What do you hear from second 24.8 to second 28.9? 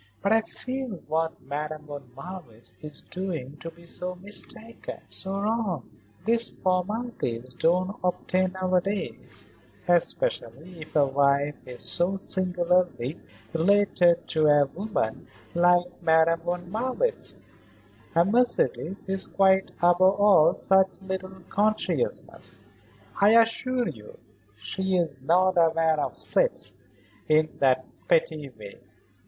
is not aware of sets, in that petty way.